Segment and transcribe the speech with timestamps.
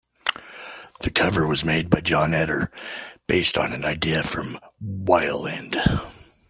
[1.01, 2.71] The cover was made by John Eder,
[3.27, 5.75] based on an idea from Weiland.